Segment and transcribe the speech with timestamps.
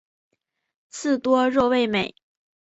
[0.89, 2.15] 刺多肉味美。